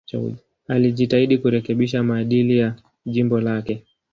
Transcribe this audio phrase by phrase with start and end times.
[0.67, 3.83] Alijitahidi kurekebisha maadili ya jimbo lake.